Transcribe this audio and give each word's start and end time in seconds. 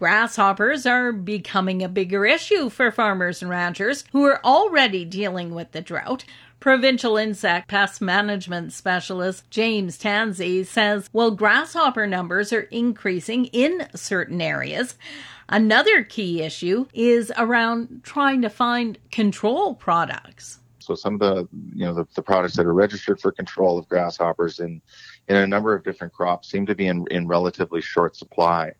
Grasshoppers 0.00 0.86
are 0.86 1.12
becoming 1.12 1.82
a 1.82 1.88
bigger 1.88 2.24
issue 2.24 2.70
for 2.70 2.90
farmers 2.90 3.42
and 3.42 3.50
ranchers 3.50 4.02
who 4.12 4.24
are 4.24 4.42
already 4.42 5.04
dealing 5.04 5.54
with 5.54 5.72
the 5.72 5.82
drought. 5.82 6.24
Provincial 6.58 7.18
insect 7.18 7.68
pest 7.68 8.00
management 8.00 8.72
specialist 8.72 9.50
James 9.50 9.98
Tansey 9.98 10.64
says 10.64 11.10
while 11.12 11.32
grasshopper 11.32 12.06
numbers 12.06 12.50
are 12.50 12.62
increasing 12.70 13.44
in 13.52 13.88
certain 13.94 14.40
areas, 14.40 14.94
another 15.50 16.02
key 16.02 16.40
issue 16.40 16.86
is 16.94 17.30
around 17.36 18.00
trying 18.02 18.40
to 18.40 18.48
find 18.48 18.96
control 19.10 19.74
products. 19.74 20.60
So 20.78 20.94
some 20.94 21.16
of 21.16 21.20
the 21.20 21.48
you 21.74 21.84
know 21.84 21.92
the, 21.92 22.06
the 22.14 22.22
products 22.22 22.56
that 22.56 22.64
are 22.64 22.72
registered 22.72 23.20
for 23.20 23.32
control 23.32 23.76
of 23.76 23.86
grasshoppers 23.86 24.60
in 24.60 24.80
in 25.28 25.36
a 25.36 25.46
number 25.46 25.74
of 25.74 25.84
different 25.84 26.14
crops 26.14 26.48
seem 26.50 26.64
to 26.64 26.74
be 26.74 26.86
in, 26.86 27.06
in 27.10 27.28
relatively 27.28 27.82
short 27.82 28.16
supply. 28.16 28.72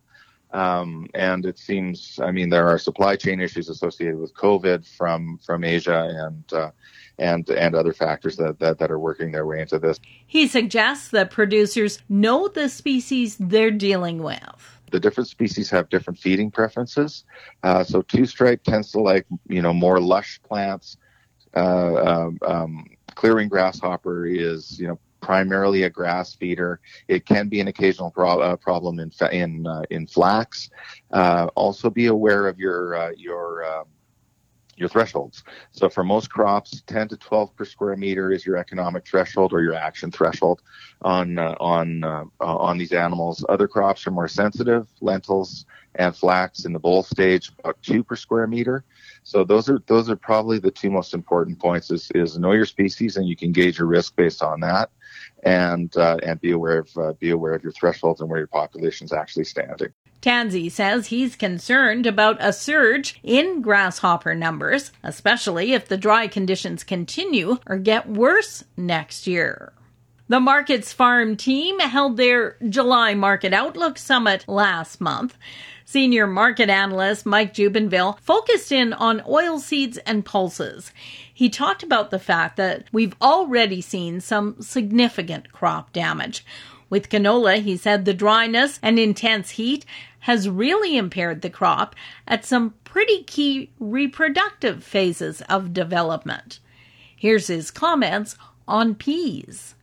Um, 0.53 1.07
and 1.15 1.47
it 1.47 1.59
seems, 1.59 2.19
I 2.21 2.33
mean, 2.33 2.51
there 2.51 2.67
are 2.67 2.79
supply 2.79 3.17
chain 3.17 3.41
issues 3.41 3.69
associated 3.69 4.19
with 4.19 4.35
COVID 4.35 4.87
from 4.87 5.39
from 5.39 5.63
Asia 5.63 6.09
and 6.27 6.53
uh, 6.53 6.71
and 7.19 7.49
and 7.51 7.75
other 7.75 7.93
factors 7.93 8.37
that, 8.37 8.59
that 8.59 8.79
that 8.79 8.91
are 8.91 8.99
working 8.99 9.31
their 9.31 9.47
way 9.47 9.61
into 9.61 9.79
this. 9.79 10.01
He 10.27 10.49
suggests 10.49 11.11
that 11.11 11.31
producers 11.31 12.03
know 12.09 12.49
the 12.49 12.69
species 12.69 13.37
they're 13.39 13.71
dealing 13.71 14.23
with. 14.23 14.81
The 14.91 14.99
different 14.99 15.29
species 15.29 15.71
have 15.71 15.89
different 15.89 16.19
feeding 16.19 16.51
preferences. 16.51 17.25
Uh, 17.63 17.85
so 17.85 18.03
two 18.03 18.27
stripe 18.27 18.65
tends 18.65 18.91
to 18.93 19.01
like 19.01 19.27
you 19.49 19.63
know 19.63 19.73
more 19.73 20.01
lush 20.01 20.41
plants. 20.43 20.97
Uh, 21.55 21.95
um, 21.97 22.39
um 22.47 22.87
clear-winged 23.15 23.51
grasshopper 23.51 24.25
is 24.25 24.81
you 24.81 24.89
know 24.89 24.99
primarily 25.21 25.85
a 25.85 25.91
grass 25.91 26.35
feeder. 26.35 26.81
It 27.09 27.27
can 27.27 27.49
be 27.49 27.61
an 27.61 27.69
occasional 27.69 28.11
pro- 28.11 28.41
uh, 28.41 28.57
problem 28.57 28.99
in 28.99 29.11
in 29.33 29.67
uh, 29.67 29.83
in 29.91 30.07
flax. 30.07 30.71
Uh, 31.11 31.49
also, 31.55 31.91
be 31.91 32.07
aware 32.07 32.49
of 32.49 32.59
your 32.59 32.95
uh, 32.95 33.11
your 33.17 33.65
um, 33.65 33.87
your 34.81 34.89
thresholds. 34.89 35.45
So 35.73 35.89
for 35.89 36.03
most 36.03 36.31
crops, 36.31 36.83
10 36.87 37.09
to 37.09 37.17
12 37.17 37.55
per 37.55 37.65
square 37.65 37.97
meter 37.97 38.33
is 38.33 38.47
your 38.47 38.57
economic 38.57 39.07
threshold 39.07 39.53
or 39.53 39.63
your 39.63 39.75
action 39.75 40.11
threshold 40.11 40.63
on 41.03 41.39
uh, 41.39 41.55
on 41.61 42.03
uh, 42.03 42.25
on 42.41 42.79
these 42.79 42.93
animals. 42.93 43.45
Other 43.49 43.69
crops 43.69 44.07
are 44.07 44.11
more 44.11 44.29
sensitive. 44.29 44.89
Lentils 45.01 45.67
and 45.97 46.17
flax 46.17 46.65
in 46.65 46.73
the 46.73 46.79
boll 46.79 47.03
stage, 47.03 47.51
about 47.59 47.81
two 47.83 48.03
per 48.03 48.17
square 48.17 48.47
meter. 48.47 48.85
So 49.23 49.45
those 49.45 49.69
are 49.69 49.83
those 49.87 50.09
are 50.09 50.17
probably 50.17 50.59
the 50.59 50.71
two 50.71 50.91
most 50.91 51.15
important 51.15 51.59
points: 51.59 51.91
is, 51.91 52.11
is 52.15 52.39
know 52.39 52.53
your 52.53 52.67
species 52.67 53.17
and 53.17 53.29
you 53.29 53.37
can 53.37 53.53
gauge 53.53 53.79
your 53.79 53.87
risk 53.87 54.17
based 54.17 54.43
on 54.43 54.61
that 54.61 54.91
and 55.43 55.97
uh, 55.97 56.19
and 56.23 56.41
be 56.41 56.51
aware 56.51 56.79
of 56.79 56.97
uh, 56.97 57.13
be 57.15 57.31
aware 57.31 57.55
of 57.55 57.63
your 57.63 57.73
thresholds 57.73 58.21
and 58.21 58.31
where 58.31 58.39
your 58.39 58.47
population 58.47 59.05
is 59.05 59.13
actually 59.13 59.45
standing. 59.45 59.93
Tansey 60.21 60.71
says 60.71 61.07
he's 61.07 61.35
concerned 61.35 62.05
about 62.07 62.37
a 62.41 62.53
surge 62.53 63.19
in 63.23 63.63
grasshopper 63.63 64.35
numbers, 64.35 64.93
especially 65.03 65.73
if 65.73 65.89
the 65.89 65.97
dry 65.97 66.27
conditions 66.27 66.85
continue 66.85 67.57
or 67.67 67.79
get 67.79 68.07
worse 68.07 68.65
next 68.77 69.27
year. 69.27 69.73
The 70.31 70.39
MarketsFarm 70.39 71.39
team 71.39 71.81
held 71.81 72.17
their 72.17 72.57
July 72.69 73.15
Market 73.15 73.53
Outlook 73.53 73.99
Summit 73.99 74.45
last 74.47 75.01
month. 75.01 75.37
Senior 75.85 76.29
market 76.29 76.71
analyst 76.71 77.27
Mike 77.27 77.53
Jubinville 77.53 78.17
focused 78.21 78.71
in 78.71 78.93
on 78.93 79.25
oil 79.27 79.59
seeds 79.59 79.99
and 80.07 80.25
pulses. 80.25 80.93
He 81.35 81.51
talked 81.51 81.83
about 81.83 82.13
the 82.13 82.21
fact 82.21 82.59
that 82.59 82.85
we've 82.93 83.17
already 83.21 83.81
seen 83.81 84.21
some 84.21 84.55
significant 84.61 85.51
crop 85.51 85.93
damage. 85.93 86.47
With 86.89 87.09
canola, 87.09 87.61
he 87.61 87.77
said 87.77 88.05
the 88.05 88.15
dryness 88.15 88.79
and 88.85 89.01
intense 89.01 89.51
heat 89.51 89.85
has 90.21 90.49
really 90.49 90.97
impaired 90.97 91.43
the 91.43 91.51
crop 91.51 91.97
at 92.29 92.45
some 92.45 92.75
pretty 92.85 93.25
key 93.25 93.73
reproductive 93.81 94.85
phases 94.85 95.43
of 95.49 95.75
development. 95.75 96.61
Here's 97.17 97.49
his 97.49 97.73
comments 97.73 98.37
on 98.69 98.95
peas. 98.95 99.75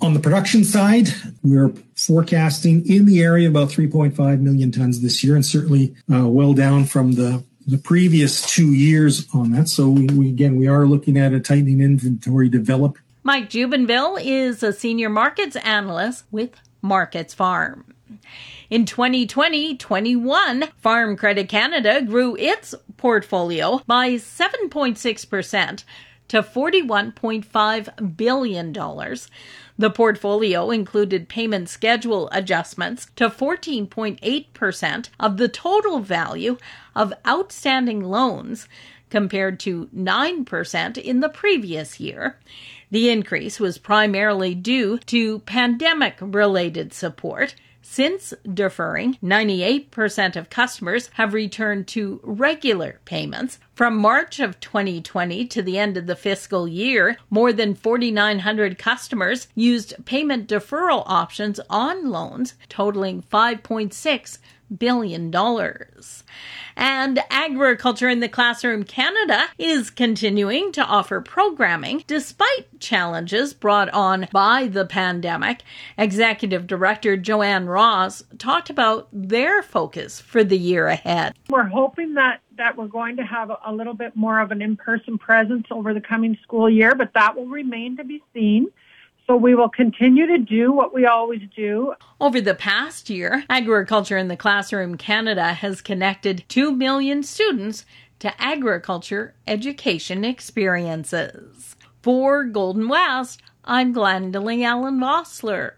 On 0.00 0.14
the 0.14 0.20
production 0.20 0.62
side, 0.62 1.08
we're 1.42 1.72
forecasting 1.96 2.88
in 2.88 3.04
the 3.04 3.20
area 3.20 3.48
about 3.48 3.68
3.5 3.68 4.40
million 4.40 4.70
tons 4.70 5.00
this 5.00 5.24
year, 5.24 5.34
and 5.34 5.44
certainly 5.44 5.94
uh, 6.12 6.28
well 6.28 6.54
down 6.54 6.84
from 6.84 7.12
the 7.12 7.44
the 7.66 7.78
previous 7.78 8.50
two 8.50 8.72
years 8.72 9.28
on 9.34 9.52
that. 9.52 9.68
So 9.68 9.90
we, 9.90 10.06
we, 10.06 10.28
again 10.28 10.56
we 10.56 10.66
are 10.68 10.86
looking 10.86 11.18
at 11.18 11.34
a 11.34 11.40
tightening 11.40 11.82
inventory 11.82 12.48
develop. 12.48 12.96
Mike 13.22 13.50
Jubinville 13.50 14.18
is 14.24 14.62
a 14.62 14.72
senior 14.72 15.10
markets 15.10 15.54
analyst 15.56 16.24
with 16.30 16.52
MarketsFarm. 16.82 17.84
In 18.70 18.86
2020-21, 18.86 20.70
Farm 20.78 21.16
Credit 21.16 21.48
Canada 21.48 22.00
grew 22.00 22.36
its 22.36 22.74
portfolio 22.96 23.82
by 23.86 24.12
7.6% 24.12 25.84
to 26.28 26.42
$41.5 26.42 28.16
billion. 28.16 28.72
The 29.78 29.90
portfolio 29.90 30.70
included 30.70 31.28
payment 31.28 31.68
schedule 31.68 32.28
adjustments 32.32 33.08
to 33.16 33.28
14.8% 33.28 35.08
of 35.20 35.36
the 35.36 35.48
total 35.48 36.00
value 36.00 36.58
of 36.94 37.12
outstanding 37.26 38.02
loans, 38.02 38.68
compared 39.10 39.58
to 39.60 39.86
9% 39.86 40.98
in 40.98 41.20
the 41.20 41.28
previous 41.28 42.00
year. 42.00 42.38
The 42.90 43.10
increase 43.10 43.60
was 43.60 43.78
primarily 43.78 44.54
due 44.54 44.98
to 44.98 45.40
pandemic 45.40 46.16
related 46.20 46.92
support 46.92 47.54
since 47.82 48.34
deferring, 48.52 49.18
98% 49.22 50.36
of 50.36 50.50
customers 50.50 51.10
have 51.14 51.34
returned 51.34 51.86
to 51.88 52.20
regular 52.22 53.00
payments. 53.04 53.58
From 53.74 53.96
March 53.96 54.40
of 54.40 54.60
2020 54.60 55.46
to 55.46 55.62
the 55.62 55.78
end 55.78 55.96
of 55.96 56.06
the 56.06 56.16
fiscal 56.16 56.68
year, 56.68 57.16
more 57.30 57.52
than 57.52 57.74
4,900 57.74 58.78
customers 58.78 59.48
used 59.54 59.94
payment 60.04 60.48
deferral 60.48 61.04
options 61.06 61.60
on 61.70 62.10
loans 62.10 62.54
totaling 62.68 63.22
5.6 63.22 64.38
billion 64.76 65.30
dollars. 65.30 66.24
And 66.76 67.18
Agriculture 67.30 68.08
in 68.08 68.20
the 68.20 68.28
Classroom 68.28 68.84
Canada 68.84 69.46
is 69.58 69.90
continuing 69.90 70.70
to 70.72 70.84
offer 70.84 71.20
programming 71.20 72.04
despite 72.06 72.78
challenges 72.78 73.52
brought 73.52 73.88
on 73.90 74.28
by 74.32 74.68
the 74.68 74.86
pandemic. 74.86 75.62
Executive 75.96 76.66
Director 76.68 77.16
Joanne 77.16 77.66
Ross 77.66 78.22
talked 78.38 78.70
about 78.70 79.08
their 79.12 79.62
focus 79.62 80.20
for 80.20 80.44
the 80.44 80.58
year 80.58 80.86
ahead. 80.86 81.34
We're 81.50 81.64
hoping 81.64 82.14
that 82.14 82.40
that 82.58 82.76
we're 82.76 82.86
going 82.88 83.16
to 83.16 83.22
have 83.22 83.50
a, 83.64 83.72
little 83.72 83.94
bit 83.94 84.16
more 84.16 84.40
of 84.40 84.50
an 84.50 84.60
in-person 84.60 85.16
presence 85.16 85.66
over 85.70 85.94
the 85.94 86.00
coming 86.00 86.36
school 86.42 86.68
year, 86.68 86.94
but 86.94 87.12
that 87.14 87.36
will 87.36 87.46
remain 87.46 87.96
to 87.96 88.04
be 88.04 88.20
seen. 88.34 88.66
So 89.28 89.36
we 89.36 89.54
will 89.54 89.68
continue 89.68 90.26
to 90.26 90.38
do 90.38 90.72
what 90.72 90.94
we 90.94 91.04
always 91.04 91.42
do. 91.54 91.92
Over 92.18 92.40
the 92.40 92.54
past 92.54 93.10
year, 93.10 93.44
Agriculture 93.50 94.16
in 94.16 94.28
the 94.28 94.38
Classroom 94.38 94.96
Canada 94.96 95.52
has 95.52 95.82
connected 95.82 96.44
2 96.48 96.72
million 96.74 97.22
students 97.22 97.84
to 98.20 98.32
agriculture 98.40 99.34
education 99.46 100.24
experiences. 100.24 101.76
For 102.00 102.44
Golden 102.44 102.88
West, 102.88 103.42
I'm 103.66 103.94
Glendalee 103.94 104.64
Allen 104.64 104.98
Vossler. 104.98 105.72